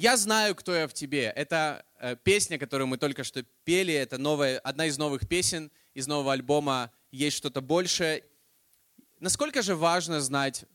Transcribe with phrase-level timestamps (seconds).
[0.00, 1.24] Я знаю, кто я в тебе.
[1.24, 3.92] Это э, песня, которую мы только что пели.
[3.92, 8.22] Это новая, одна из новых песен из нового альбома «Есть что-то большее».
[9.18, 10.66] Насколько же важно знать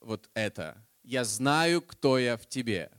[0.00, 0.82] вот это?
[1.02, 2.90] Я знаю, кто я в тебе.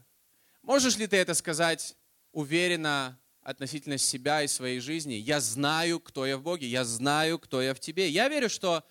[0.62, 1.98] Можешь ли ты это сказать
[2.32, 5.16] уверенно относительно себя и своей жизни?
[5.16, 6.68] Я знаю, кто я в Боге.
[6.68, 8.08] Я знаю, кто я в тебе.
[8.08, 8.84] Я верю, что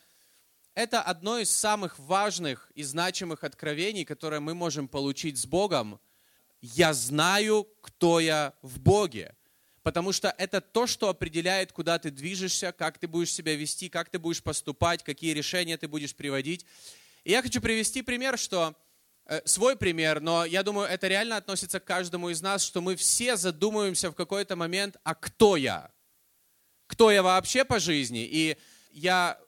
[0.75, 6.01] это одно из самых важных и значимых откровений, которые мы можем получить с Богом.
[6.61, 9.35] Я знаю, кто я в Боге.
[9.83, 14.11] Потому что это то, что определяет, куда ты движешься, как ты будешь себя вести, как
[14.11, 16.67] ты будешь поступать, какие решения ты будешь приводить.
[17.25, 18.75] И я хочу привести пример, что
[19.25, 22.95] э, свой пример, но я думаю, это реально относится к каждому из нас, что мы
[22.95, 25.91] все задумываемся в какой-то момент, а кто я?
[26.87, 28.29] Кто я вообще по жизни?
[28.31, 28.59] И
[28.93, 29.41] я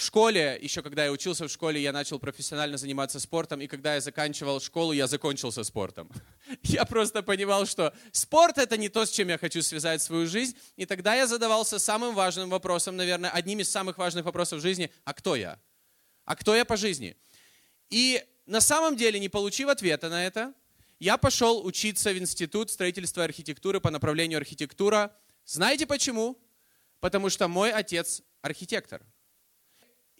[0.00, 3.96] в школе, еще когда я учился в школе, я начал профессионально заниматься спортом, и когда
[3.96, 6.10] я заканчивал школу, я закончил со спортом.
[6.62, 10.56] Я просто понимал, что спорт это не то, с чем я хочу связать свою жизнь,
[10.76, 14.90] и тогда я задавался самым важным вопросом, наверное, одним из самых важных вопросов в жизни,
[15.04, 15.60] а кто я?
[16.24, 17.14] А кто я по жизни?
[17.90, 20.54] И на самом деле, не получив ответа на это,
[20.98, 25.14] я пошел учиться в Институт строительства и архитектуры по направлению архитектура.
[25.44, 26.38] Знаете почему?
[27.00, 29.02] Потому что мой отец архитектор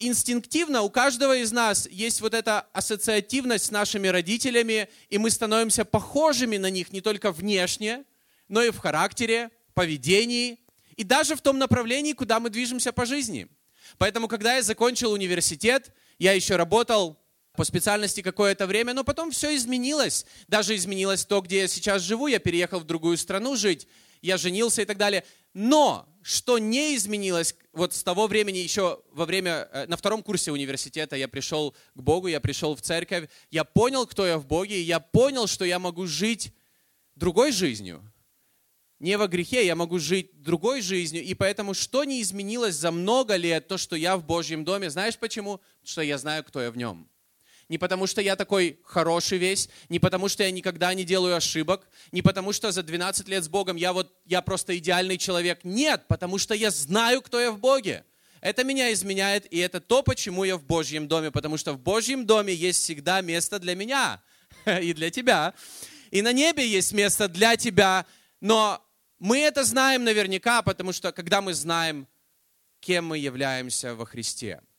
[0.01, 5.85] инстинктивно у каждого из нас есть вот эта ассоциативность с нашими родителями, и мы становимся
[5.85, 8.05] похожими на них не только внешне,
[8.49, 10.59] но и в характере, поведении,
[10.97, 13.47] и даже в том направлении, куда мы движемся по жизни.
[13.99, 17.19] Поэтому, когда я закончил университет, я еще работал
[17.55, 20.25] по специальности какое-то время, но потом все изменилось.
[20.49, 22.27] Даже изменилось то, где я сейчас живу.
[22.27, 23.87] Я переехал в другую страну жить,
[24.23, 25.25] я женился и так далее.
[25.55, 30.53] Но что не изменилось, вот с того времени, еще во время, э, на втором курсе
[30.53, 34.81] университета я пришел к Богу, я пришел в церковь, я понял, кто я в Боге,
[34.81, 36.53] и я понял, что я могу жить
[37.15, 38.03] другой жизнью.
[38.99, 43.37] Не во грехе, я могу жить другой жизнью, и поэтому что не изменилось за много
[43.37, 45.57] лет, то, что я в Божьем доме, знаешь почему?
[45.57, 47.10] Потому что я знаю, кто я в нем
[47.71, 51.89] не потому что я такой хороший весь, не потому что я никогда не делаю ошибок,
[52.11, 55.61] не потому что за 12 лет с Богом я вот, я просто идеальный человек.
[55.63, 58.05] Нет, потому что я знаю, кто я в Боге.
[58.41, 62.27] Это меня изменяет, и это то, почему я в Божьем доме, потому что в Божьем
[62.27, 64.21] доме есть всегда место для меня
[64.83, 65.55] и для тебя.
[66.11, 68.05] И на небе есть место для тебя,
[68.41, 68.85] но
[69.21, 72.09] мы это знаем наверняка, потому что когда мы знаем,
[72.81, 74.61] кем мы являемся во Христе–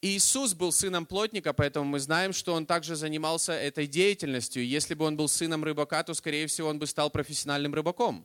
[0.00, 4.64] Иисус был сыном плотника, поэтому мы знаем, что он также занимался этой деятельностью.
[4.64, 8.24] Если бы он был сыном рыбака, то, скорее всего, он бы стал профессиональным рыбаком.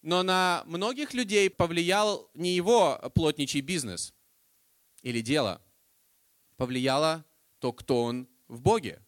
[0.00, 4.14] Но на многих людей повлиял не его плотничий бизнес
[5.02, 5.60] или дело.
[6.56, 7.24] Повлияло
[7.58, 9.00] то, кто он в Боге.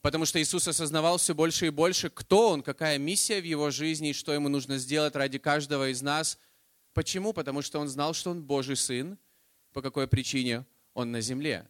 [0.00, 4.10] Потому что Иисус осознавал все больше и больше, кто он, какая миссия в его жизни
[4.10, 6.38] и что ему нужно сделать ради каждого из нас.
[6.92, 7.32] Почему?
[7.32, 9.18] Потому что он знал, что он Божий Сын,
[9.74, 10.64] по какой причине
[10.94, 11.68] он на земле.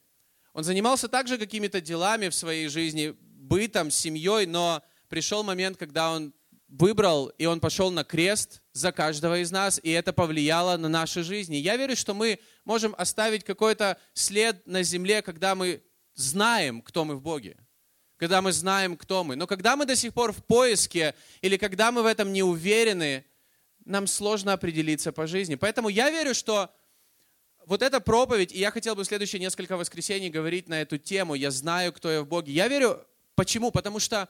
[0.53, 6.33] Он занимался также какими-то делами в своей жизни, бытом, семьей, но пришел момент, когда он
[6.69, 11.23] выбрал, и он пошел на крест за каждого из нас, и это повлияло на наши
[11.23, 11.57] жизни.
[11.57, 15.83] Я верю, что мы можем оставить какой-то след на земле, когда мы
[16.15, 17.57] знаем, кто мы в Боге,
[18.17, 19.35] когда мы знаем, кто мы.
[19.35, 23.25] Но когда мы до сих пор в поиске, или когда мы в этом не уверены,
[23.85, 25.55] нам сложно определиться по жизни.
[25.55, 26.71] Поэтому я верю, что
[27.67, 31.35] вот эта проповедь, и я хотел бы в следующие несколько воскресений говорить на эту тему,
[31.35, 32.53] я знаю, кто я в Боге.
[32.53, 33.05] Я верю,
[33.35, 33.71] почему?
[33.71, 34.29] Потому что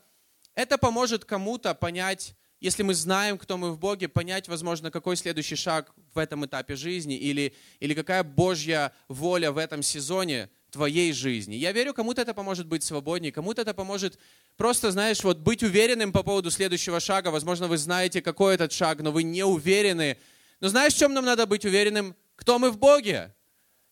[0.55, 5.57] это поможет кому-то понять, если мы знаем, кто мы в Боге, понять, возможно, какой следующий
[5.57, 11.55] шаг в этом этапе жизни или, или какая Божья воля в этом сезоне твоей жизни.
[11.57, 14.19] Я верю, кому-то это поможет быть свободнее, кому-то это поможет
[14.57, 17.29] просто, знаешь, вот быть уверенным по поводу следующего шага.
[17.29, 20.17] Возможно, вы знаете, какой этот шаг, но вы не уверены.
[20.61, 22.17] Но знаешь, в чем нам надо быть уверенным?
[22.37, 23.35] Кто мы в Боге?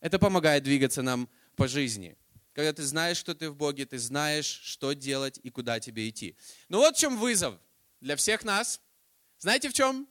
[0.01, 2.17] Это помогает двигаться нам по жизни.
[2.55, 6.37] Когда ты знаешь, что ты в Боге, ты знаешь, что делать и куда тебе идти.
[6.69, 7.59] Ну вот в чем вызов
[8.01, 8.81] для всех нас.
[9.39, 10.09] Знаете в чем?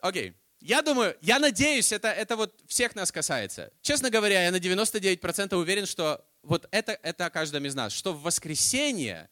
[0.00, 0.34] Окей.
[0.60, 3.72] Я думаю, я надеюсь, это, это вот всех нас касается.
[3.80, 7.92] Честно говоря, я на 99% уверен, что вот это, это о каждом из нас.
[7.92, 9.30] Что в воскресенье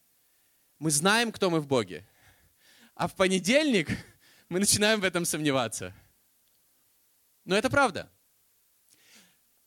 [0.79, 2.07] мы знаем, кто мы в Боге.
[2.95, 3.89] А в понедельник
[4.49, 5.95] мы начинаем в этом сомневаться.
[7.47, 8.11] Но это правда.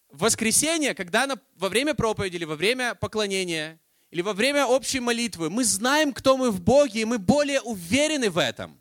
[0.10, 3.80] В воскресенье, когда на, во время проповеди или во время поклонения,
[4.12, 8.30] или во время общей молитвы, мы знаем, кто мы в Боге, и мы более уверены
[8.30, 8.80] в этом.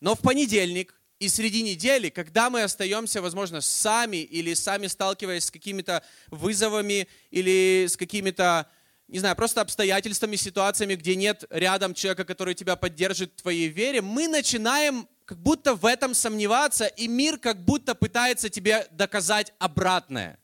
[0.00, 5.50] Но в понедельник и среди недели, когда мы остаемся, возможно, сами или сами сталкиваясь с
[5.50, 8.70] какими-то вызовами или с какими-то
[9.08, 14.02] не знаю, просто обстоятельствами, ситуациями, где нет рядом человека, который тебя поддержит в твоей вере,
[14.02, 20.38] мы начинаем как будто в этом сомневаться, и мир как будто пытается тебе доказать обратное.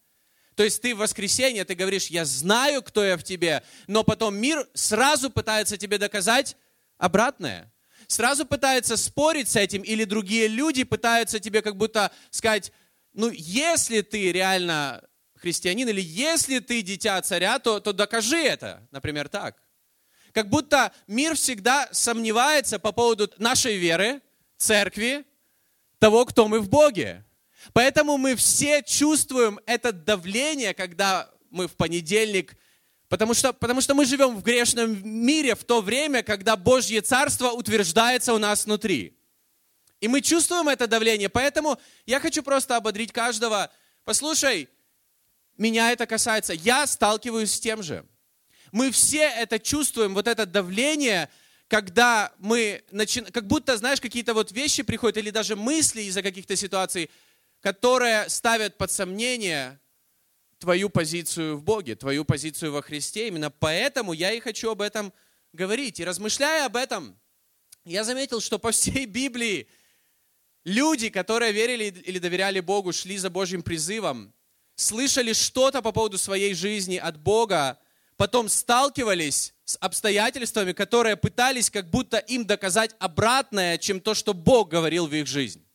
[0.56, 4.36] То есть ты в воскресенье, ты говоришь, я знаю, кто я в тебе, но потом
[4.36, 6.56] мир сразу пытается тебе доказать
[6.98, 7.72] обратное.
[8.08, 12.72] Сразу пытается спорить с этим, или другие люди пытаются тебе как будто сказать,
[13.12, 15.02] ну, если ты реально
[15.36, 19.62] христианин, или если ты дитя царя, то, то докажи это, например, так.
[20.32, 24.20] Как будто мир всегда сомневается по поводу нашей веры,
[24.62, 25.24] церкви,
[25.98, 27.24] того, кто мы в Боге.
[27.72, 32.56] Поэтому мы все чувствуем это давление, когда мы в понедельник,
[33.08, 37.50] потому что, потому что мы живем в грешном мире в то время, когда Божье Царство
[37.50, 39.16] утверждается у нас внутри.
[40.00, 43.70] И мы чувствуем это давление, поэтому я хочу просто ободрить каждого.
[44.04, 44.68] Послушай,
[45.56, 48.04] меня это касается, я сталкиваюсь с тем же.
[48.72, 51.28] Мы все это чувствуем, вот это давление,
[51.72, 56.54] когда мы начинаем, как будто, знаешь, какие-то вот вещи приходят, или даже мысли из-за каких-то
[56.54, 57.08] ситуаций,
[57.60, 59.80] которые ставят под сомнение
[60.58, 63.28] твою позицию в Боге, твою позицию во Христе.
[63.28, 65.14] Именно поэтому я и хочу об этом
[65.54, 65.98] говорить.
[65.98, 67.18] И размышляя об этом,
[67.86, 69.66] я заметил, что по всей Библии
[70.64, 74.34] люди, которые верили или доверяли Богу, шли за Божьим призывом,
[74.74, 77.78] слышали что-то по поводу своей жизни от Бога,
[78.22, 84.68] потом сталкивались с обстоятельствами, которые пытались как будто им доказать обратное, чем то, что Бог
[84.68, 85.66] говорил в их жизнь.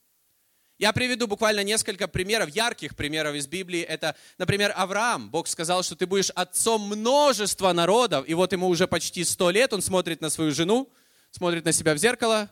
[0.77, 3.81] Я приведу буквально несколько примеров, ярких примеров из Библии.
[3.81, 5.29] Это, например, Авраам.
[5.29, 9.73] Бог сказал, что ты будешь отцом множества народов, и вот ему уже почти сто лет,
[9.73, 10.89] он смотрит на свою жену,
[11.31, 12.49] смотрит на себя в зеркало,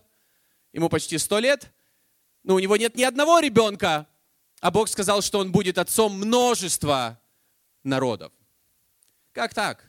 [0.73, 1.71] ему почти сто лет,
[2.43, 4.07] но у него нет ни одного ребенка,
[4.59, 7.17] а Бог сказал, что он будет отцом множества
[7.85, 8.33] народов.
[9.35, 9.84] Как так?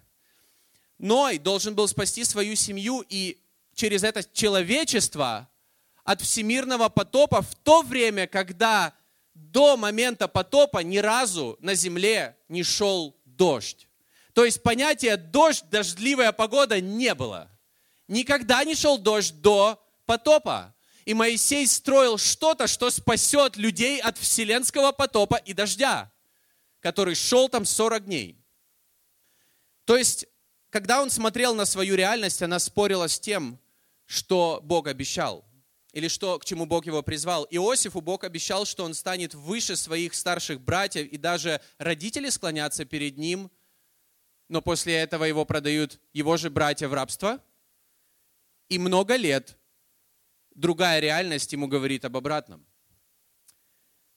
[0.98, 3.38] Ной должен был спасти свою семью и
[3.75, 5.48] через это человечество
[6.04, 8.94] от всемирного потопа в то время, когда
[9.34, 13.87] до момента потопа ни разу на земле не шел дождь.
[14.32, 17.50] То есть понятия дождь, дождливая погода не было.
[18.08, 20.75] Никогда не шел дождь до потопа.
[21.04, 26.10] И Моисей строил что-то, что спасет людей от вселенского потопа и дождя,
[26.81, 28.37] который шел там 40 дней.
[29.84, 30.26] То есть,
[30.71, 33.59] когда он смотрел на свою реальность, она спорила с тем,
[34.07, 35.45] что Бог обещал
[35.93, 37.47] или что, к чему Бог его призвал.
[37.51, 43.17] Иосифу Бог обещал, что он станет выше своих старших братьев, и даже родители склонятся перед
[43.17, 43.51] ним,
[44.49, 47.43] но после этого его продают его же братья в рабство.
[48.69, 49.57] И много лет
[50.55, 52.67] другая реальность ему говорит об обратном.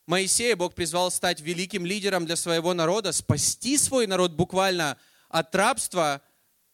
[0.06, 4.98] Моисея Бог призвал стать великим лидером для своего народа, спасти свой народ буквально
[5.30, 6.22] от рабства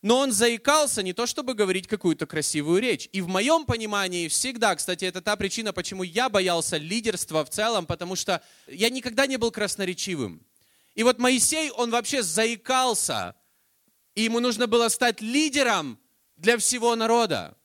[0.06, 3.10] но он заикался не то, чтобы говорить какую-то красивую речь.
[3.12, 7.88] И в моем понимании всегда, кстати, это та причина, почему я боялся лидерства в целом,
[7.88, 10.46] потому что я никогда не был красноречивым.
[10.94, 13.34] И вот Моисей, он вообще заикался,
[14.14, 16.00] и ему нужно было стать лидером
[16.38, 17.58] для всего народа.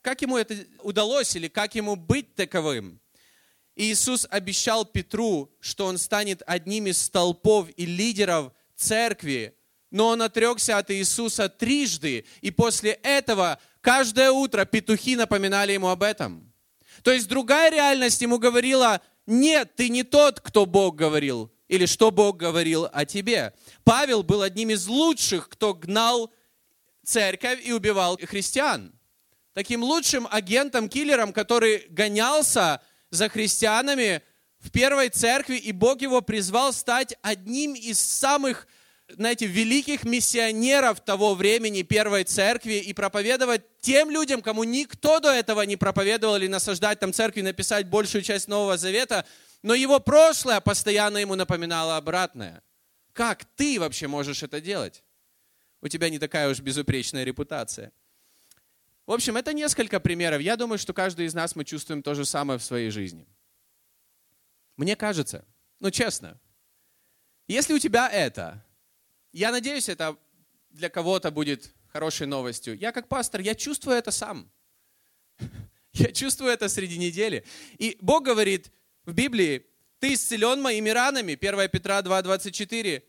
[0.00, 3.02] Как ему это удалось или как ему быть таковым?
[3.76, 9.54] Иисус обещал Петру, что он станет одним из столпов и лидеров церкви,
[9.94, 16.02] но он отрекся от Иисуса трижды, и после этого каждое утро петухи напоминали ему об
[16.02, 16.52] этом.
[17.04, 22.10] То есть другая реальность ему говорила, нет, ты не тот, кто Бог говорил, или что
[22.10, 23.54] Бог говорил о тебе.
[23.84, 26.32] Павел был одним из лучших, кто гнал
[27.04, 28.92] церковь и убивал христиан.
[29.52, 34.22] Таким лучшим агентом, киллером, который гонялся за христианами
[34.58, 38.66] в первой церкви, и Бог его призвал стать одним из самых
[39.08, 45.62] знаете, великих миссионеров того времени Первой Церкви и проповедовать тем людям, кому никто до этого
[45.62, 49.26] не проповедовал или насаждать там церкви, написать большую часть Нового Завета,
[49.62, 52.62] но его прошлое постоянно ему напоминало обратное.
[53.12, 55.04] Как ты вообще можешь это делать?
[55.80, 57.92] У тебя не такая уж безупречная репутация.
[59.06, 60.40] В общем, это несколько примеров.
[60.40, 63.28] Я думаю, что каждый из нас мы чувствуем то же самое в своей жизни.
[64.76, 65.44] Мне кажется,
[65.78, 66.40] ну честно,
[67.46, 68.64] если у тебя это,
[69.34, 70.16] я надеюсь, это
[70.70, 72.78] для кого-то будет хорошей новостью.
[72.78, 74.50] Я как пастор, я чувствую это сам.
[75.92, 77.44] Я чувствую это среди недели.
[77.78, 78.72] И Бог говорит
[79.04, 79.64] в Библии,
[80.00, 83.04] ты исцелен моими ранами, 1 Петра 2,24.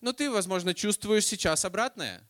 [0.00, 2.22] Но ты, возможно, чувствуешь сейчас обратное.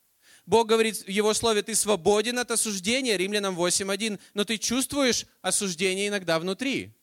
[0.47, 6.09] Бог говорит в Его Слове, ты свободен от осуждения, Римлянам 8.1, но ты чувствуешь осуждение
[6.09, 6.95] иногда внутри.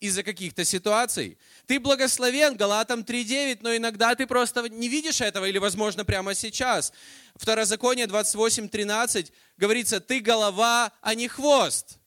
[0.00, 1.38] Из-за каких-то ситуаций.
[1.66, 6.92] Ты благословен, Галатам 3.9, но иногда ты просто не видишь этого, или, возможно, прямо сейчас.
[7.36, 11.98] Второзаконие 28.13 говорится, ты голова, а не хвост.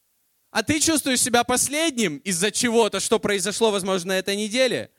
[0.50, 4.92] А ты чувствуешь себя последним из-за чего-то, что произошло, возможно, на этой неделе.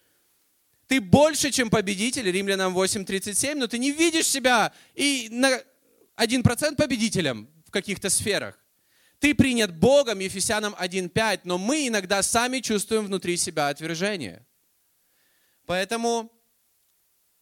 [0.87, 5.61] Ты больше, чем победитель, Римлянам 8.37, но ты не видишь себя и на
[6.17, 8.59] 1% победителем в каких-то сферах.
[9.19, 14.47] Ты принят Богом, Ефесянам 1.5, но мы иногда сами чувствуем внутри себя отвержение.
[15.67, 16.31] Поэтому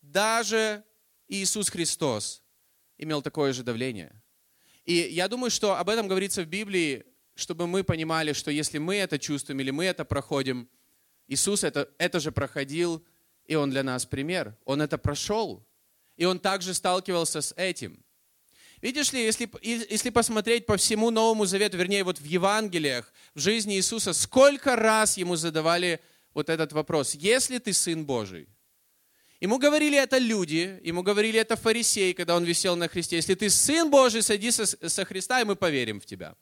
[0.01, 0.85] даже
[1.29, 2.43] Иисус Христос
[2.99, 4.23] имел такое же давление.
[4.85, 8.97] И я думаю, что об этом говорится в Библии, чтобы мы понимали, что если мы
[8.97, 10.69] это чувствуем или мы это проходим,
[11.29, 13.05] Иисус это, это же проходил,
[13.47, 14.57] и Он для нас пример.
[14.65, 15.67] Он это прошел,
[16.17, 18.02] и Он также сталкивался с этим.
[18.83, 23.77] Видишь ли, если, если посмотреть по всему Новому Завету, вернее, вот в Евангелиях, в жизни
[23.77, 26.01] Иисуса, сколько раз ему задавали
[26.35, 28.49] вот этот вопрос, если ты Сын Божий?
[29.41, 33.17] Ему говорили это люди, ему говорили это фарисеи, когда он висел на Христе.
[33.17, 36.35] Если ты Сын Божий, садись со, со Христа, и мы поверим в тебя.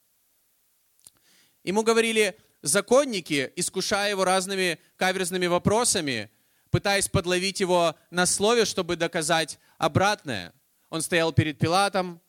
[1.63, 6.31] Ему говорили законники, искушая его разными каверзными вопросами,
[6.71, 10.55] пытаясь подловить его на слове, чтобы доказать обратное.
[10.89, 12.21] Он стоял перед Пилатом,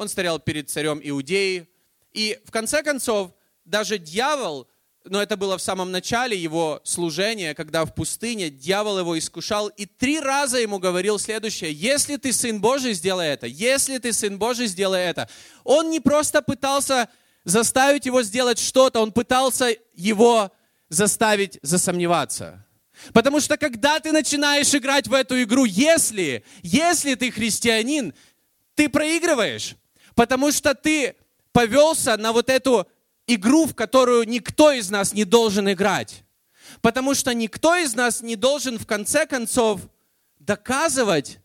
[0.00, 1.68] он стоял перед царем Иудеи.
[2.12, 3.32] И в конце концов,
[3.66, 4.66] даже дьявол,
[5.04, 9.84] но это было в самом начале его служения, когда в пустыне дьявол его искушал и
[9.84, 14.68] три раза ему говорил следующее, если ты сын Божий, сделай это, если ты сын Божий,
[14.68, 15.28] сделай это.
[15.64, 17.10] Он не просто пытался
[17.44, 20.50] заставить его сделать что-то, он пытался его
[20.88, 22.66] заставить засомневаться.
[23.12, 28.14] Потому что когда ты начинаешь играть в эту игру, если, если ты христианин,
[28.74, 29.76] ты проигрываешь.
[30.14, 31.16] Потому что ты
[31.52, 32.86] повелся на вот эту
[33.26, 36.24] игру, в которую никто из нас не должен играть.
[36.80, 39.80] Потому что никто из нас не должен в конце концов
[40.38, 41.38] доказывать,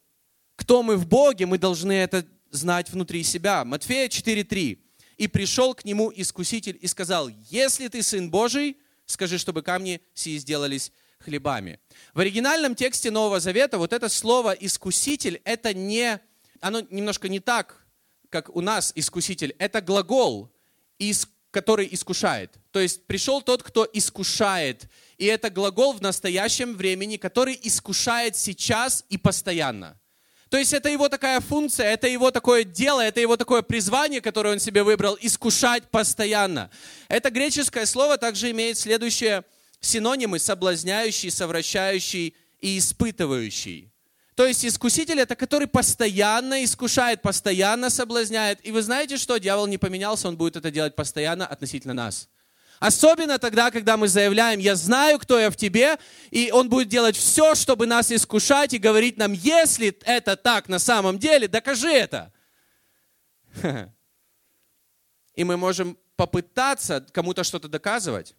[0.56, 1.46] кто мы в Боге.
[1.46, 3.66] Мы должны это знать внутри себя.
[3.66, 4.80] Матфея 4.3.
[5.18, 10.38] «И пришел к нему искуситель и сказал, если ты Сын Божий, скажи, чтобы камни сии
[10.38, 11.80] сделались хлебами».
[12.14, 16.20] В оригинальном тексте Нового Завета вот это слово «искуситель» это не,
[16.60, 17.85] оно немножко не так
[18.36, 20.52] как у нас искуситель, это глагол,
[21.52, 22.52] который искушает.
[22.72, 24.90] То есть пришел тот, кто искушает.
[25.18, 29.98] И это глагол в настоящем времени, который искушает сейчас и постоянно.
[30.50, 34.56] То есть это его такая функция, это его такое дело, это его такое призвание, которое
[34.56, 36.70] он себе выбрал, искушать постоянно.
[37.08, 39.46] Это греческое слово также имеет следующие
[39.80, 43.95] синонимы, соблазняющий, совращающий и испытывающий.
[44.36, 48.60] То есть искуситель это который постоянно искушает, постоянно соблазняет.
[48.66, 49.38] И вы знаете что?
[49.38, 52.28] Дьявол не поменялся, он будет это делать постоянно относительно нас.
[52.80, 55.98] Особенно тогда, когда мы заявляем, я знаю, кто я в тебе,
[56.30, 60.80] и он будет делать все, чтобы нас искушать и говорить нам, если это так на
[60.80, 62.34] самом деле, докажи это.
[65.36, 68.36] И мы можем попытаться кому-то что-то доказывать.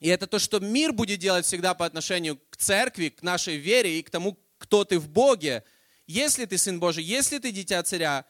[0.00, 3.98] И это то, что мир будет делать всегда по отношению к церкви, к нашей вере
[3.98, 4.38] и к тому,
[4.70, 5.64] кто ты в Боге,
[6.06, 8.24] если ты Сын Божий, если ты дитя царя,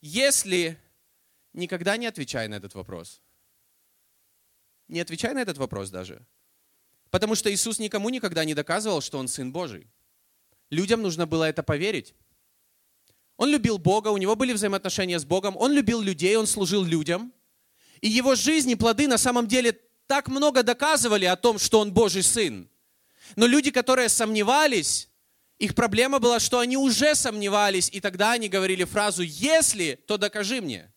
[0.00, 0.78] если...
[1.52, 3.20] Никогда не отвечай на этот вопрос.
[4.88, 6.24] Не отвечай на этот вопрос даже.
[7.10, 9.86] Потому что Иисус никому никогда не доказывал, что Он Сын Божий.
[10.70, 12.14] Людям нужно было это поверить.
[13.36, 17.34] Он любил Бога, у него были взаимоотношения с Богом, он любил людей, он служил людям.
[18.00, 21.92] И его жизнь и плоды на самом деле так много доказывали о том, что он
[21.92, 22.66] Божий Сын.
[23.36, 25.11] Но люди, которые сомневались,
[25.62, 30.60] их проблема была, что они уже сомневались, и тогда они говорили фразу «если, то докажи
[30.60, 30.92] мне».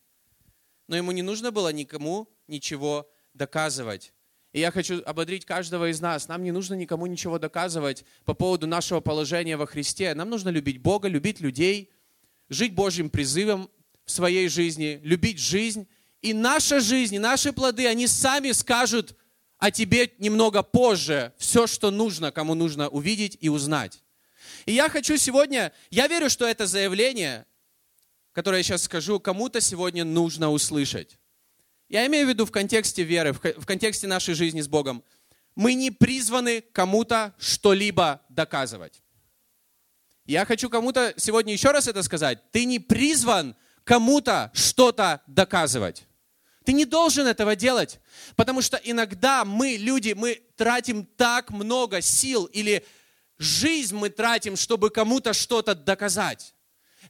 [0.88, 4.12] Но ему не нужно было никому ничего доказывать.
[4.52, 6.26] И я хочу ободрить каждого из нас.
[6.26, 10.12] Нам не нужно никому ничего доказывать по поводу нашего положения во Христе.
[10.14, 11.92] Нам нужно любить Бога, любить людей,
[12.48, 13.70] жить Божьим призывом
[14.04, 15.86] в своей жизни, любить жизнь.
[16.22, 19.14] И наша жизнь, и наши плоды, они сами скажут
[19.58, 24.02] о тебе немного позже все, что нужно, кому нужно увидеть и узнать.
[24.66, 27.46] И я хочу сегодня, я верю, что это заявление,
[28.32, 31.18] которое я сейчас скажу, кому-то сегодня нужно услышать.
[31.88, 35.04] Я имею в виду в контексте веры, в контексте нашей жизни с Богом.
[35.54, 39.02] Мы не призваны кому-то что-либо доказывать.
[40.24, 42.50] Я хочу кому-то сегодня еще раз это сказать.
[42.50, 43.54] Ты не призван
[43.84, 46.04] кому-то что-то доказывать.
[46.64, 48.00] Ты не должен этого делать,
[48.34, 52.84] потому что иногда мы, люди, мы тратим так много сил или
[53.38, 56.54] Жизнь мы тратим, чтобы кому-то что-то доказать.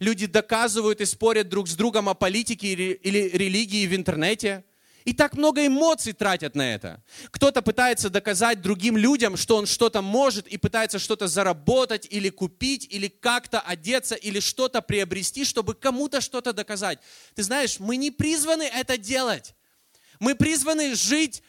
[0.00, 4.64] Люди доказывают и спорят друг с другом о политике или религии в интернете.
[5.04, 7.00] И так много эмоций тратят на это.
[7.30, 12.88] Кто-то пытается доказать другим людям, что он что-то может и пытается что-то заработать или купить,
[12.90, 16.98] или как-то одеться, или что-то приобрести, чтобы кому-то что-то доказать.
[17.36, 19.54] Ты знаешь, мы не призваны это делать.
[20.18, 21.44] Мы призваны жить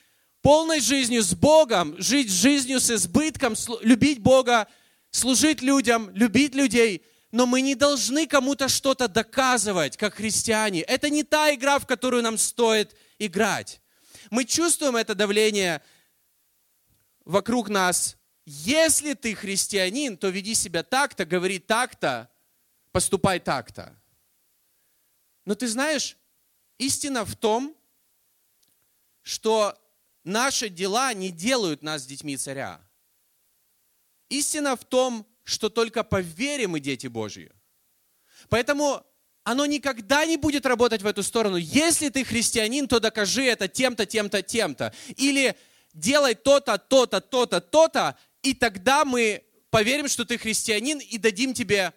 [0.47, 4.69] полной жизнью с Богом, жить жизнью с избытком, любить Бога,
[5.11, 10.79] служить людям, любить людей– но мы не должны кому-то что-то доказывать, как христиане.
[10.79, 13.81] Это не та игра, в которую нам стоит играть.
[14.31, 15.83] Мы чувствуем это давление
[17.25, 18.15] вокруг нас.
[18.45, 22.29] Если ты христианин, то веди себя так-то, говори так-то,
[22.93, 23.93] поступай так-то.
[25.43, 26.15] Но ты знаешь,
[26.77, 27.75] истина в том,
[29.21, 29.77] что
[30.27, 32.81] наши дела не делают нас детьми царя.
[34.29, 37.51] Истина в том, что только по вере мы дети Божьи.
[38.49, 39.03] Поэтому
[39.43, 41.55] оно никогда не будет работать в эту сторону.
[41.55, 44.93] Если ты христианин, то докажи это тем-то, тем-то, тем-то.
[45.15, 45.55] Или
[45.93, 51.93] делай то-то, то-то, то-то, то-то, и тогда мы поверим, что ты христианин, и дадим тебе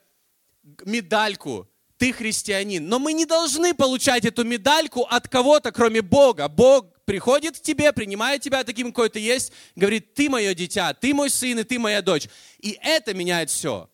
[0.85, 1.70] медальку.
[2.01, 2.89] Ты христианин.
[2.89, 6.49] Но мы не должны получать эту медальку от кого-то, кроме Бога.
[6.49, 11.13] Бог приходит к тебе, принимает тебя таким, какой ты есть, говорит, ты мое дитя, ты
[11.13, 12.27] мой сын и ты моя дочь.
[12.59, 13.91] И это меняет все.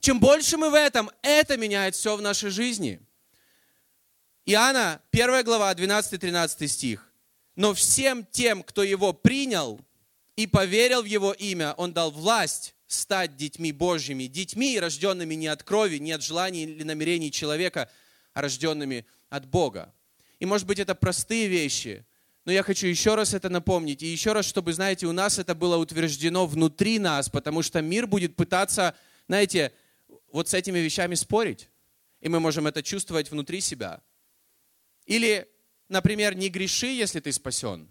[0.00, 2.98] Чем больше мы в этом, это меняет все в нашей жизни.
[4.46, 7.12] Иоанна, 1 глава, 12-13 стих.
[7.56, 9.78] «Но всем тем, кто его принял
[10.34, 15.62] и поверил в его имя, он дал власть стать детьми Божьими, детьми, рожденными не от
[15.62, 17.90] крови, не от желаний или намерений человека,
[18.34, 19.94] а рожденными от Бога».
[20.40, 22.04] И может быть это простые вещи,
[22.44, 24.02] но я хочу еще раз это напомнить.
[24.02, 28.06] И еще раз, чтобы, знаете, у нас это было утверждено внутри нас, потому что мир
[28.06, 28.96] будет пытаться,
[29.28, 29.72] знаете,
[30.32, 31.68] вот с этими вещами спорить.
[32.20, 34.02] И мы можем это чувствовать внутри себя.
[35.06, 35.48] Или,
[35.88, 37.88] например, не греши, если ты спасен.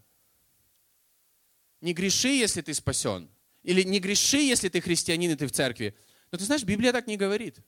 [1.82, 3.30] Не греши, если ты спасен.
[3.64, 5.96] Или не греши, если ты христианин и ты в церкви.
[6.32, 7.60] Но ты знаешь, Библия так не говорит.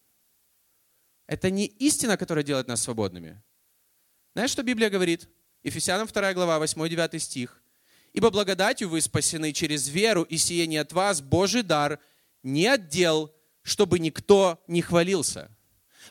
[1.28, 3.42] Это не истина, которая делает нас свободными.
[4.34, 5.30] Знаешь, что Библия говорит?
[5.64, 7.62] Ефесянам 2 глава, 8-9 стих.
[8.14, 12.00] «Ибо благодатью вы спасены через веру, и сие не от вас, Божий дар,
[12.44, 15.50] не от дел, чтобы никто не хвалился».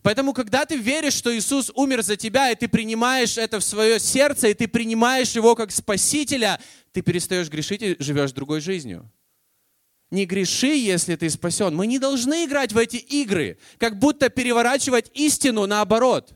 [0.02, 3.98] Поэтому, когда ты веришь, что Иисус умер за тебя, и ты принимаешь это в свое
[3.98, 6.60] сердце, и ты принимаешь Его как Спасителя,
[6.92, 9.10] ты перестаешь грешить и живешь другой жизнью.
[10.10, 11.74] Не греши, если ты спасен.
[11.74, 16.34] Мы не должны играть в эти игры, как будто переворачивать истину наоборот.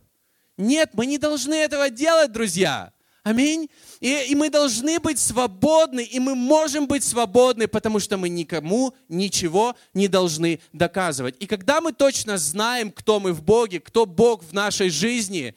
[0.56, 2.92] Нет, мы не должны этого делать, друзья.
[3.24, 3.70] Аминь.
[4.00, 8.94] И, и мы должны быть свободны, и мы можем быть свободны, потому что мы никому
[9.08, 11.34] ничего не должны доказывать.
[11.40, 15.56] И когда мы точно знаем, кто мы в Боге, кто Бог в нашей жизни,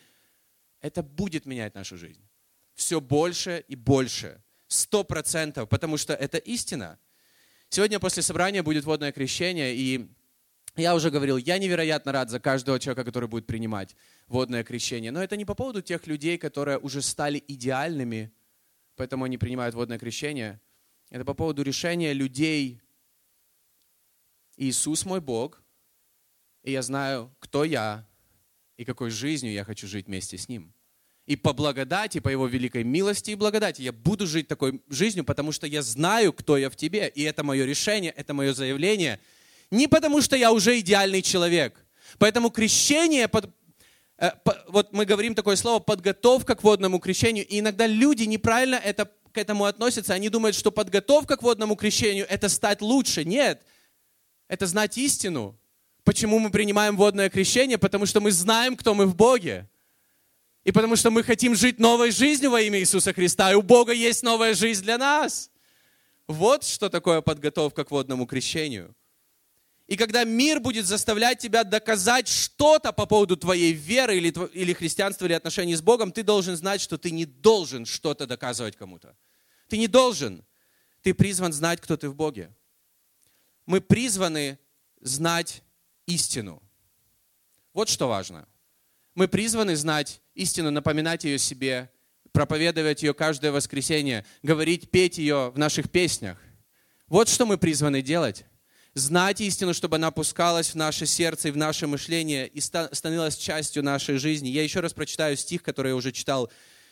[0.82, 2.22] это будет менять нашу жизнь.
[2.74, 4.42] Все больше и больше.
[4.68, 6.98] Сто процентов, потому что это истина.
[7.70, 10.10] Сегодня после собрания будет водное крещение, и
[10.78, 13.96] я уже говорил, я невероятно рад за каждого человека, который будет принимать
[14.28, 15.12] водное крещение.
[15.12, 18.32] Но это не по поводу тех людей, которые уже стали идеальными,
[18.96, 20.62] поэтому они принимают водное крещение.
[21.10, 22.82] Это по поводу решения людей.
[24.56, 25.62] Иисус мой Бог,
[26.64, 28.08] и я знаю, кто я
[28.78, 30.74] и какой жизнью я хочу жить вместе с Ним.
[31.28, 35.52] И по благодати, по Его великой милости и благодати я буду жить такой жизнью, потому
[35.52, 37.08] что я знаю, кто я в тебе.
[37.14, 39.20] И это мое решение, это мое заявление–
[39.72, 41.86] не потому, что я уже идеальный человек.
[42.18, 43.50] Поэтому крещение, под,
[44.18, 48.76] э, по, вот мы говорим такое слово, подготовка к водному крещению, и иногда люди неправильно
[48.76, 50.14] это, к этому относятся.
[50.14, 53.26] Они думают, что подготовка к водному крещению– это стать лучше.
[53.26, 53.64] Нет,
[54.48, 55.60] это знать истину.
[56.06, 57.78] Почему мы принимаем водное крещение?
[57.78, 59.68] Потому что мы знаем, кто мы в Боге.
[60.68, 63.54] И потому что мы хотим жить новой жизнью во имя Иисуса Христа.
[63.54, 65.50] И у Бога есть новая жизнь для нас.
[66.28, 68.94] Вот что такое подготовка к водному крещению.
[69.88, 75.26] И когда мир будет заставлять тебя доказать что-то по поводу твоей веры или, или христианства,
[75.26, 79.16] или отношений с Богом, ты должен знать, что ты не должен что-то доказывать кому-то.
[79.70, 80.44] Ты не должен.
[81.02, 82.54] Ты призван знать, кто ты в Боге.
[83.66, 84.60] Мы призваны
[85.00, 85.64] знать
[86.08, 86.62] истину.
[87.72, 88.46] Вот что важно.
[89.18, 91.90] Мы призваны знать истину, напоминать ее себе,
[92.34, 96.38] проповедовать ее каждое воскресенье, говорить, петь ее в наших песнях.
[97.08, 98.46] Вот что мы призваны делать
[98.94, 103.82] знать истину, чтобы она опускалась в наше сердце и в наше мышление и становилась частью
[103.82, 104.50] нашей жизни.
[104.50, 106.52] Я еще раз прочитаю стих, который я уже читал.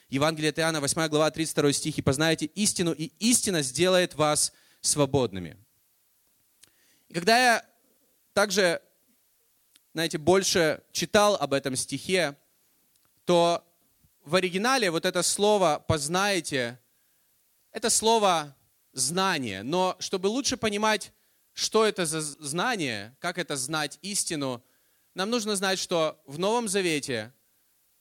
[0.10, 2.00] Евангелие от Иоанна, 8 глава, 32 стих.
[2.00, 5.58] «И познаете истину, и истина сделает вас свободными».
[7.08, 7.66] И когда я
[8.34, 8.82] также,
[9.96, 12.36] знаете, больше читал об этом стихе,
[13.24, 13.64] то
[14.26, 16.78] в оригинале вот это слово «познаете»—
[17.72, 18.58] это слово
[18.92, 19.64] «знание».
[19.64, 21.14] Но чтобы лучше понимать,
[21.54, 24.62] что это за знание, как это знать истину,
[25.14, 27.32] нам нужно знать, что в Новом Завете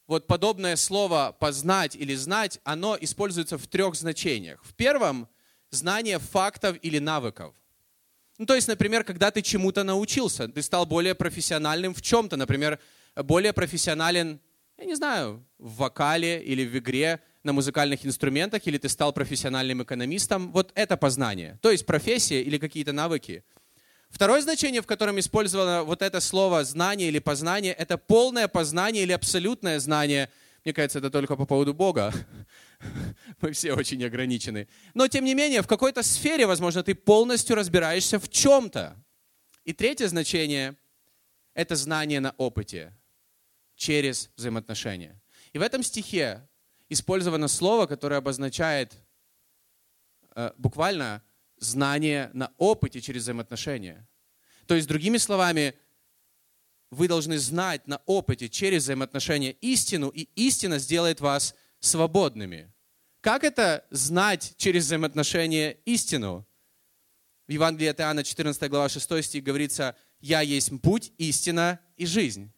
[0.08, 4.64] вот подобное слово «познать» или «знать», оно используется в трех значениях.
[4.64, 5.28] В первом–
[5.70, 7.54] знание фактов или навыков.
[8.38, 12.80] Ну, то есть, например, когда ты чему-то научился, ты стал более профессиональным в чем-то, например,
[13.16, 14.40] более профессионален,
[14.76, 19.82] я не знаю, в вокале или в игре на музыкальных инструментах, или ты стал профессиональным
[19.82, 20.50] экономистом.
[20.50, 21.58] Вот это познание.
[21.62, 23.44] То есть профессия или какие-то навыки.
[24.10, 29.12] Второе значение, в котором использовано вот это слово «знание» или «познание», это полное познание или
[29.12, 30.30] абсолютное знание.
[30.64, 32.12] Мне кажется, это только по поводу Бога.
[33.40, 34.68] Мы все очень ограничены.
[34.94, 38.96] Но, тем не менее, в какой-то сфере, возможно, ты полностью разбираешься в чем-то.
[39.64, 40.76] И третье значение–
[41.54, 42.92] это знание на опыте
[43.76, 45.20] через взаимоотношения.
[45.52, 46.48] И в этом стихе
[46.88, 48.94] использовано слово, которое обозначает
[50.34, 51.22] э, буквально
[51.58, 54.06] знание на опыте через взаимоотношения.
[54.66, 55.74] То есть, другими словами,
[56.90, 62.72] вы должны знать на опыте через взаимоотношения истину, и истина сделает вас свободными.
[63.24, 66.46] Как это знать через взаимоотношения истину?
[67.48, 72.52] В Евангелии от Иоанна 14 глава 6 стих говорится, «Я есть путь, истина и жизнь».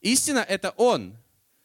[0.00, 1.18] Истина– это Он,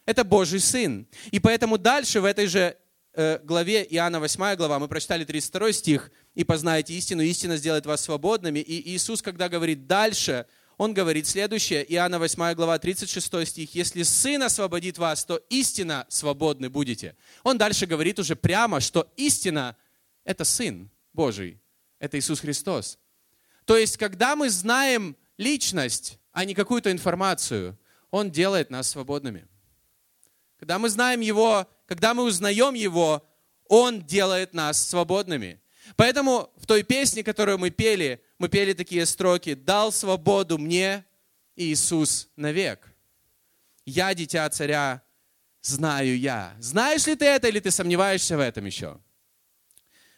[0.06, 1.08] это Божий Сын.
[1.32, 2.76] И поэтому дальше в этой же
[3.14, 8.02] э, главе Иоанна 8 глава, мы прочитали 32 стих, «И познаете истину, истина сделает вас
[8.02, 8.60] свободными».
[8.60, 10.46] И Иисус, когда говорит дальше,
[10.78, 16.70] Он говорит следующее, Иоанна 8 глава, 36 стих, «Если Сын освободит вас, то истина свободны
[16.70, 17.16] будете».
[17.44, 19.76] Он дальше говорит уже прямо, что истина–
[20.26, 21.60] это Сын Божий,
[22.00, 23.00] это Иисус Христос.
[23.66, 27.78] То есть, когда мы знаем личность, а не какую-то информацию–
[28.16, 29.46] он делает нас свободными.
[30.58, 33.28] Когда мы знаем Его, когда мы узнаем Его,
[33.68, 35.60] Он делает нас свободными.
[35.98, 41.06] Поэтому в той песне, которую мы пели, мы пели такие строки «Дал свободу мне
[41.56, 42.94] Иисус навек».
[43.86, 45.02] «Я, дитя царя,
[45.62, 46.56] знаю я».
[46.60, 49.00] Знаешь ли ты это или ты сомневаешься в этом еще?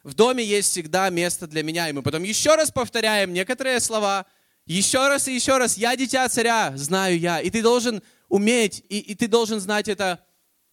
[0.04, 1.90] В доме есть всегда место для меня.
[1.90, 4.26] И мы потом еще раз повторяем некоторые слова–
[4.68, 7.40] еще раз и еще раз, я дитя царя, знаю я.
[7.40, 10.26] И ты должен уметь, и, и ты должен знать это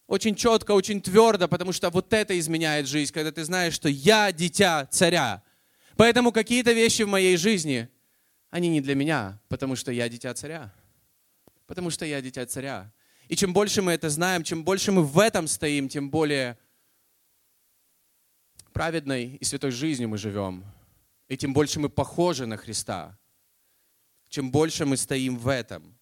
[0.09, 4.33] очень четко, очень твердо, потому что вот это изменяет жизнь, когда ты знаешь, что я
[4.33, 5.44] дитя царя.
[5.96, 7.88] Поэтому какие-то вещи в моей жизни,
[8.50, 10.74] они не для меня, потому что я дитя царя.
[11.66, 12.92] Потому что я дитя царя.
[13.28, 16.59] И чем больше мы это знаем, чем больше мы в этом стоим, тем более
[18.72, 20.64] праведной и святой жизнью мы живем.
[21.28, 23.18] И тем больше мы похожи на Христа
[24.35, 25.96] чем больше мы стоим в этом.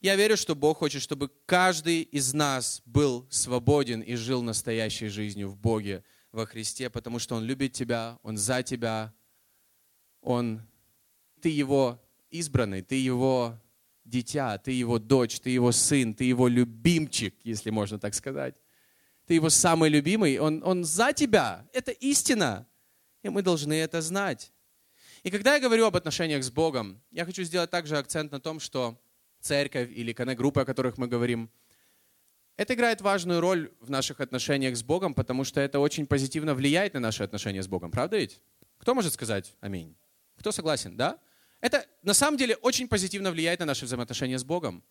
[0.00, 5.48] Я верю, что Бог хочет, чтобы каждый из нас был свободен и жил настоящей жизнью
[5.48, 9.12] в Боге, во Христе, потому что Он любит тебя, Он за тебя,
[10.20, 10.60] Он,
[11.40, 13.58] ты Его избранный, ты Его
[14.04, 18.54] дитя, ты Его дочь, ты Его сын, ты Его любимчик, если можно так сказать.
[19.26, 21.68] Ты Его самый любимый, Он, он за тебя.
[21.72, 22.66] Это истина.
[23.22, 24.52] И мы должны это знать.
[25.24, 28.60] И когда я говорю об отношениях с Богом, я хочу сделать также акцент на том,
[28.60, 28.96] что
[29.40, 31.50] церковь или коннект-группы, о которых мы говорим,
[32.56, 36.94] это играет важную роль в наших отношениях с Богом, потому что это очень позитивно влияет
[36.94, 37.90] на наши отношения с Богом.
[37.90, 38.40] Правда ведь?
[38.78, 39.94] Кто может сказать аминь?
[40.36, 41.18] Кто согласен, да?
[41.60, 44.82] Это на самом деле очень позитивно влияет на наши взаимоотношения с Богом.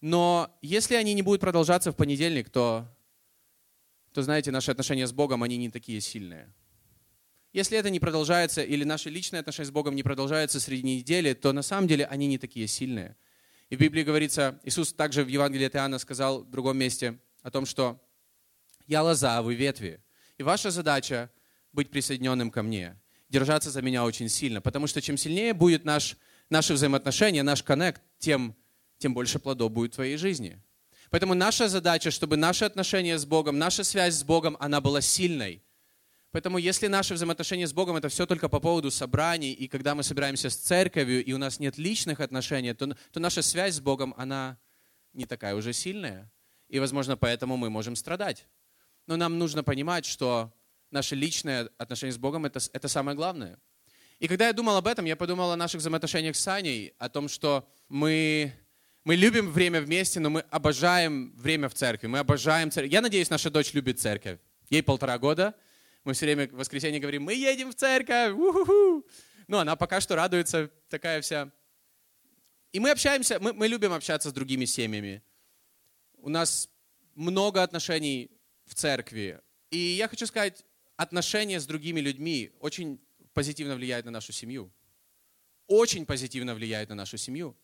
[0.00, 2.88] Но если они не будут продолжаться в понедельник, то,
[4.12, 6.52] то знаете, наши отношения с Богом, они не такие сильные.
[7.52, 11.52] Если это не продолжается, или наши личные отношения с Богом не продолжаются среди недели, то
[11.52, 13.16] на самом деле они не такие сильные.
[13.72, 17.50] И в Библии говорится, Иисус также в Евангелии от Иоанна сказал в другом месте о
[17.50, 17.98] том, что
[18.86, 20.02] «Я лоза, а вы ветви,
[20.36, 21.30] и ваша задача
[21.72, 26.18] быть присоединенным ко мне, держаться за меня очень сильно, потому что чем сильнее будет наш,
[26.50, 28.54] наши взаимоотношения, наш коннект, тем,
[28.98, 30.60] тем больше плодов будет в твоей жизни».
[31.08, 35.62] Поэтому наша задача, чтобы наши отношения с Богом, наша связь с Богом, она была сильной–
[36.32, 40.02] Поэтому если наши взаимоотношения с Богом это все только по поводу собраний, и когда мы
[40.02, 44.14] собираемся с церковью, и у нас нет личных отношений, то, то наша связь с Богом,
[44.16, 44.58] она
[45.12, 46.32] не такая уже сильная.
[46.68, 48.46] И, возможно, поэтому мы можем страдать.
[49.06, 50.50] Но нам нужно понимать, что
[50.90, 53.58] наши личные отношения с Богом это, это самое главное.
[54.18, 57.28] И когда я думал об этом, я подумал о наших взаимоотношениях с Аней, о том,
[57.28, 58.54] что мы,
[59.04, 62.90] мы любим время вместе, но мы обожаем время в церкви, мы обожаем церковь.
[62.90, 64.38] Я надеюсь, наша дочь любит церковь.
[64.70, 65.54] Ей полтора года,
[66.04, 69.06] мы все время в воскресенье говорим, мы едем в церковь, у-ху-ху.
[69.46, 71.50] Ну, она пока что радуется, такая вся.
[72.72, 75.22] И мы общаемся, мы, мы любим общаться с другими семьями.
[76.14, 76.68] У нас
[77.14, 78.30] много отношений
[78.64, 79.40] в церкви.
[79.70, 80.64] И я хочу сказать,
[80.96, 83.00] отношения с другими людьми очень
[83.32, 84.72] позитивно влияют на нашу семью.
[85.66, 87.56] Очень позитивно влияют на нашу семью.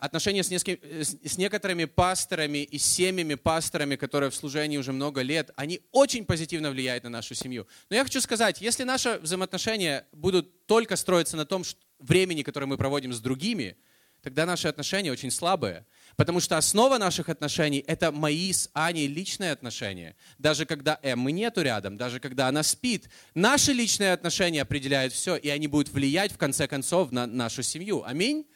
[0.00, 0.78] Отношения с, несколь...
[1.02, 6.70] с некоторыми пасторами и семьями пасторами, которые в служении уже много лет, они очень позитивно
[6.70, 7.66] влияют на нашу семью.
[7.90, 11.64] Но я хочу сказать, если наши взаимоотношения будут только строиться на том
[11.98, 13.76] времени, которое мы проводим с другими,
[14.22, 15.84] тогда наши отношения очень слабые.
[16.16, 20.16] Потому что основа наших отношений– это мои с Аней личные отношения.
[20.38, 23.08] Даже когда Эммы нету рядом, даже когда она спит.
[23.34, 28.02] Наши личные отношения определяют все, и они будут влиять, в конце концов, на нашу семью.
[28.04, 28.46] Аминь?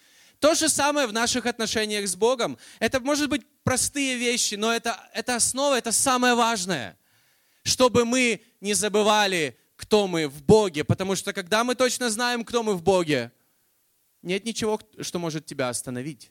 [0.45, 2.59] То же самое в наших отношениях с Богом.
[2.79, 6.99] Это, может быть, простые вещи, но это, это основа, это самое важное.
[7.63, 10.85] Чтобы мы не забывали, кто мы в Боге.
[10.85, 13.33] Потому что когда мы точно знаем, кто мы в Боге,
[14.21, 16.31] нет ничего, что может тебя остановить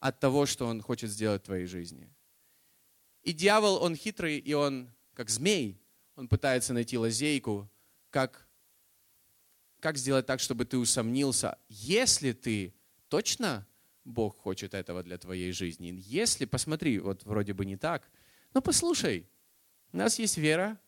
[0.00, 2.08] от того, что он хочет сделать в твоей жизни.
[3.24, 5.78] И дьявол, он хитрый, и он, как змей,
[6.16, 7.70] он пытается найти лазейку,
[8.08, 8.48] как,
[9.80, 12.72] как сделать так, чтобы ты усомнился, если ты
[13.12, 13.66] точно
[14.04, 16.02] Бог хочет этого для твоей жизни.
[16.06, 18.10] Если, посмотри, вот вроде бы не так,
[18.54, 19.28] но послушай,
[19.92, 20.80] у нас есть вера,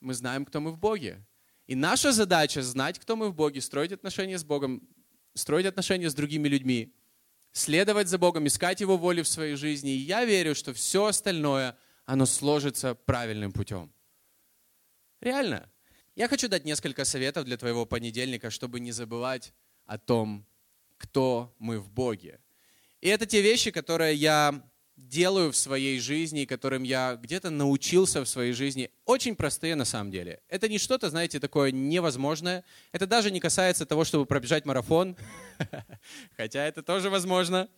[0.00, 1.24] мы знаем, кто мы в Боге.
[1.68, 4.82] И наша задача знать, кто мы в Боге, строить отношения с Богом,
[5.34, 6.92] строить отношения с другими людьми,
[7.52, 9.92] следовать за Богом, искать Его волю в своей жизни.
[9.92, 13.92] И я верю, что все остальное, оно сложится правильным путем.
[15.20, 15.70] Реально.
[16.16, 19.54] Я хочу дать несколько советов для твоего понедельника, чтобы не забывать
[19.86, 20.44] о том,
[20.98, 22.40] кто мы в Боге.
[23.00, 24.62] И это те вещи, которые я
[24.98, 30.10] делаю в своей жизни, которым я где-то научился в своей жизни, очень простые на самом
[30.10, 30.40] деле.
[30.48, 32.64] Это не что-то, знаете, такое невозможное.
[32.90, 35.16] Это даже не касается того, чтобы пробежать марафон,
[36.36, 37.68] хотя это тоже возможно.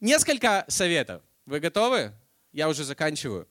[0.00, 1.22] Несколько советов.
[1.46, 2.12] Вы готовы?
[2.52, 3.48] Я уже заканчиваю.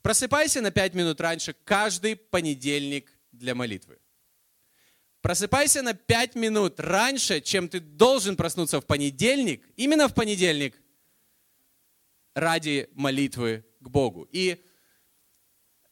[0.00, 3.98] Просыпайся на 5 минут раньше каждый понедельник для молитвы.
[5.22, 10.74] Просыпайся на 5 минут раньше, чем ты должен проснуться в понедельник, именно в понедельник,
[12.34, 14.28] ради молитвы к Богу.
[14.32, 14.60] И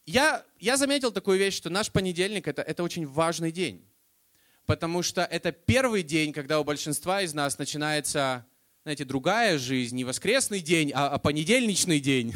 [0.04, 3.86] я, я заметил такую вещь, что наш понедельник это, это очень важный день.
[4.66, 8.44] Потому что это первый день, когда у большинства из нас начинается,
[8.82, 12.34] знаете, другая жизнь, не воскресный день, а, а понедельничный день.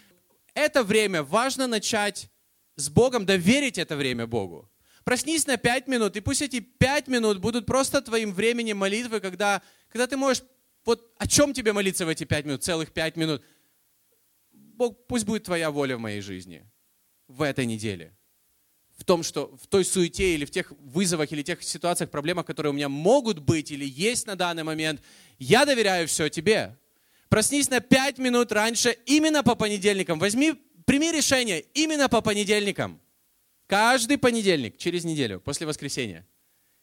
[0.54, 2.28] Это время важно начать
[2.76, 4.71] с Богом, доверить это время Богу.
[5.04, 9.62] Проснись на пять минут, и пусть эти пять минут будут просто твоим временем молитвы, когда,
[9.88, 10.42] когда ты можешь
[10.84, 13.42] вот о чем тебе молиться в эти пять минут, целых пять минут?
[14.52, 16.68] Бог, пусть будет твоя воля в моей жизни
[17.28, 18.16] в этой неделе.
[18.96, 22.70] В том, что в той суете или в тех вызовах или тех ситуациях, проблемах, которые
[22.70, 25.00] у меня могут быть или есть на данный момент,
[25.38, 26.78] я доверяю все тебе.
[27.28, 30.18] Проснись на пять минут раньше именно по понедельникам.
[30.18, 30.52] Возьми,
[30.84, 33.01] прими решение именно по понедельникам.
[33.72, 36.26] Каждый понедельник, через неделю, после воскресенья.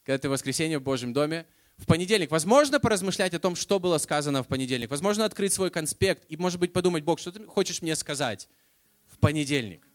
[0.03, 1.45] Когда ты в воскресенье в Божьем доме,
[1.77, 2.31] в понедельник.
[2.31, 4.89] Возможно, поразмышлять о том, что было сказано в понедельник.
[4.89, 8.49] Возможно, открыть свой конспект и, может быть, подумать, Бог, что ты хочешь мне сказать
[9.05, 9.87] в понедельник.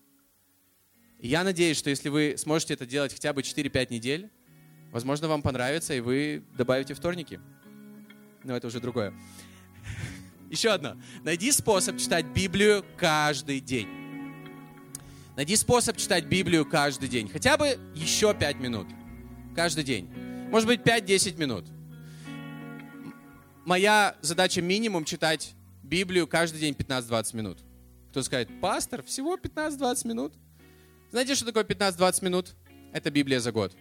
[1.19, 4.31] И я надеюсь, что если вы сможете это делать хотя бы 4-5 недель,
[4.93, 7.41] возможно, вам понравится, и вы добавите вторники.
[8.45, 9.13] Но это уже другое.
[10.49, 10.97] Еще одно.
[11.25, 14.04] Найди способ читать Библию каждый день.
[15.37, 17.29] Найди способ читать Библию каждый день.
[17.29, 18.87] Хотя бы еще 5 минут.
[19.57, 20.09] Каждый день.
[20.51, 21.65] Может быть, 5-10 минут.
[23.65, 27.59] Моя задача минимум читать Библию каждый день 15-20 минут.
[28.11, 30.35] Кто скажет, пастор, всего 15-20 минут?
[31.11, 32.55] Знаете, что такое 15-20 минут?
[32.93, 33.77] Это Библия за год.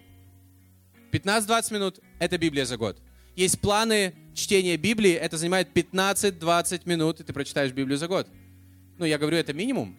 [1.11, 2.99] 15-20 минут– это Библия за год.
[3.35, 8.27] Есть планы чтения Библии, это занимает 15-20 минут, и ты прочитаешь Библию за год.
[8.97, 9.95] Ну, я говорю, это минимум.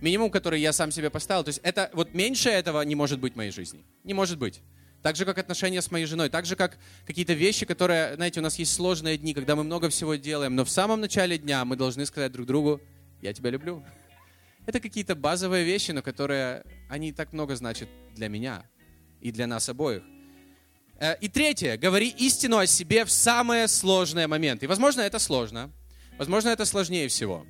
[0.00, 1.44] Минимум, который я сам себе поставил.
[1.44, 3.84] То есть это вот меньше этого не может быть в моей жизни.
[4.04, 4.62] Не может быть.
[5.02, 8.42] Так же, как отношения с моей женой, так же, как какие-то вещи, которые, знаете, у
[8.42, 11.76] нас есть сложные дни, когда мы много всего делаем, но в самом начале дня мы
[11.76, 12.80] должны сказать друг другу,
[13.22, 13.84] я тебя люблю.
[14.66, 18.64] Это какие-то базовые вещи, но которые, они так много значат для меня
[19.20, 20.02] и для нас обоих.
[21.00, 24.66] Э, и третье, говори истину о себе в самые сложные моменты.
[24.66, 25.70] И, возможно, это сложно.
[26.18, 27.46] Возможно, это сложнее всего.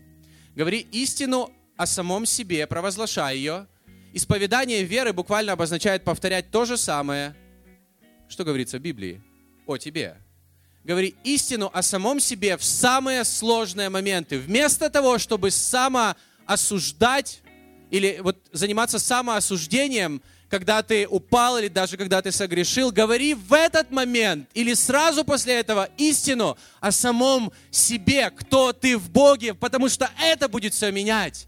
[0.55, 3.67] Говори истину о самом себе, провозглашай ее–
[4.13, 7.37] Исповедание веры буквально обозначает повторять то же самое,
[8.29, 9.23] что говорится в Библии
[9.67, 10.17] о тебе.
[10.83, 14.39] Говори истину о самом себе в самые сложные моменты.
[14.39, 17.43] Вместо того, чтобы самоосуждать
[17.91, 23.91] или вот заниматься самоосуждением, когда ты упал или даже когда ты согрешил, говори в этот
[23.91, 30.11] момент или сразу после этого истину о самом себе, кто ты в Боге, потому что
[30.19, 31.47] это будет все менять.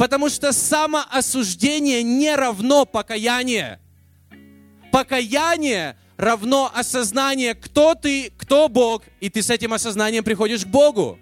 [0.00, 3.78] Потому что самоосуждение не равно покаяние.
[4.90, 11.18] Покаяние равно осознание, кто ты, кто Бог, и ты с этим осознанием приходишь к Богу.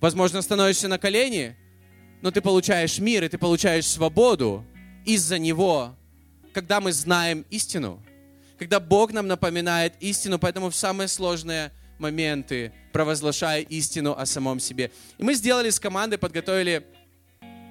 [0.00, 1.56] Возможно, становишься на колени,
[2.22, 4.64] но ты получаешь мир, и ты получаешь свободу
[5.04, 5.94] из-за Него,
[6.52, 8.02] когда мы знаем истину.
[8.58, 14.90] Когда Бог нам напоминает истину, поэтому в самые сложные моменты провозглашая истину о самом себе.
[15.18, 16.84] И мы сделали с командой, подготовили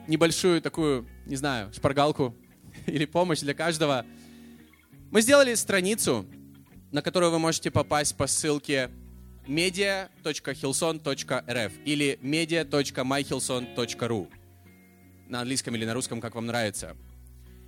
[0.08, 2.36] небольшую такую, не знаю, шпаргалку
[2.86, 4.06] или помощь для каждого–
[5.14, 6.26] мы сделали страницу,
[6.92, 8.90] на которую вы можете попасть по ссылке
[9.48, 14.28] media.hilson.rf или media.myhilson.ru
[15.28, 16.98] на английском или на русском, как вам нравится.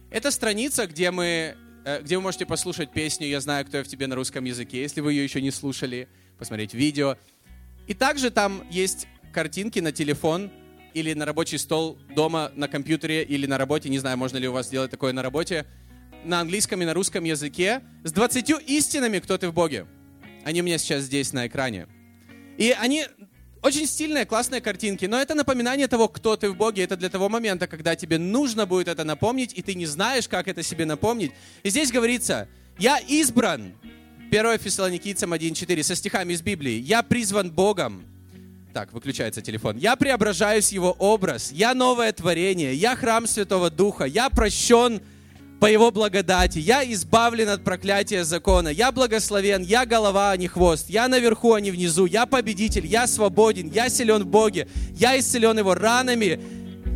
[0.10, 3.88] Это страница, где, мы, э, где вы можете послушать песню «Я знаю, кто я в
[3.88, 6.08] тебе» на русском языке, если вы ее еще не слушали,
[6.40, 7.16] посмотреть видео.
[7.86, 10.50] И также там есть картинки на телефон
[10.96, 13.90] или на рабочий стол дома, на компьютере или на работе.
[13.90, 15.66] Не знаю, можно ли у вас сделать такое на работе
[16.24, 19.86] на английском и на русском языке с 20 истинами, кто ты в Боге.
[20.44, 21.88] Они у меня сейчас здесь на экране.
[22.58, 23.06] И они
[23.62, 26.84] очень стильные, классные картинки, но это напоминание того, кто ты в Боге.
[26.84, 30.48] Это для того момента, когда тебе нужно будет это напомнить, и ты не знаешь, как
[30.48, 31.32] это себе напомнить.
[31.64, 33.74] И здесь говорится, я избран,
[34.32, 36.80] 1 Фессалоникийцам 1.4, со стихами из Библии.
[36.80, 38.15] Я призван Богом.
[38.76, 39.78] Так, выключается телефон.
[39.78, 41.50] Я преображаюсь Его образ.
[41.54, 42.76] Я новое творение.
[42.76, 44.04] Я храм Святого Духа.
[44.04, 45.00] Я прощен
[45.62, 46.60] по Его благодати.
[46.60, 48.68] Я избавлен от проклятия закона.
[48.68, 49.64] Я благословен.
[49.64, 50.90] Я голова, а не хвост.
[50.90, 52.06] Я наверху, а не внизу.
[52.06, 52.86] Я победитель.
[52.86, 53.72] Я свободен.
[53.72, 54.68] Я силен в Боге.
[54.92, 56.42] Я исцелен Его ранами.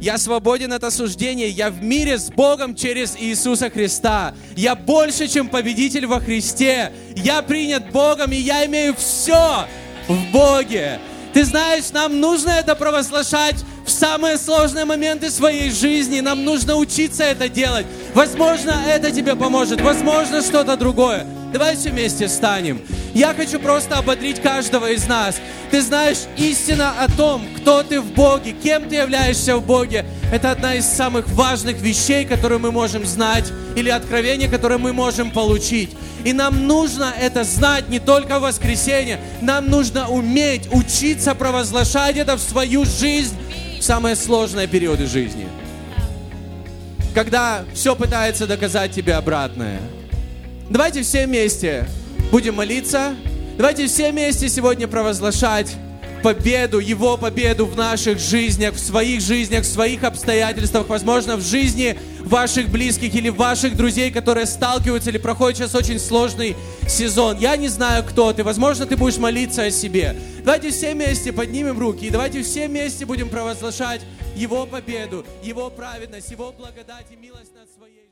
[0.02, 1.48] Я свободен от осуждения.
[1.48, 4.36] Я в мире с Богом через Иисуса Христа.
[4.58, 6.92] Я больше, чем победитель во Христе.
[7.16, 9.66] Я принят Богом, и я имею все
[10.10, 11.00] в Боге.
[11.34, 16.20] Ты знаешь, нам нужно это провозглашать в самые сложные моменты своей жизни.
[16.20, 17.86] Нам нужно учиться это делать.
[18.14, 21.26] Возможно, это тебе поможет, возможно, что-то другое.
[21.52, 22.80] Давай все вместе встанем.
[23.14, 25.42] Я хочу просто ободрить каждого из нас.
[25.72, 30.52] Ты знаешь, истина о том, кто ты в Боге, кем ты являешься в Боге, это
[30.52, 35.90] одна из самых важных вещей, которые мы можем знать, или откровение, которое мы можем получить.
[36.24, 42.36] И нам нужно это знать не только в воскресенье, нам нужно уметь учиться провозглашать это
[42.36, 43.36] в свою жизнь
[43.80, 45.48] в самые сложные периоды жизни.
[47.16, 49.80] Когда все пытается доказать тебе обратное.
[50.70, 51.88] Давайте все вместе
[52.32, 53.16] будем молиться.
[53.58, 55.76] Давайте все вместе сегодня провозглашать
[56.22, 61.98] победу, Его победу в наших жизнях, в своих жизнях, в своих обстоятельствах, возможно, в жизни
[62.20, 66.56] ваших близких или ваших друзей, которые сталкиваются или проходят сейчас очень сложный
[66.88, 67.38] сезон.
[67.40, 68.44] Я не знаю, кто ты.
[68.44, 70.16] Возможно, ты будешь молиться о себе.
[70.44, 74.02] Давайте все вместе поднимем руки и давайте все вместе будем провозглашать
[74.36, 78.09] Его победу, Его праведность, Его благодать и милость над своей